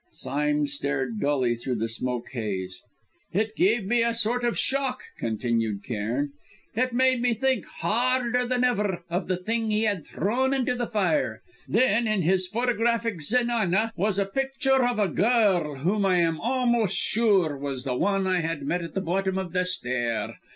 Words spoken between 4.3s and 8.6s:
of shock," continued Cairn. "It made me think, harder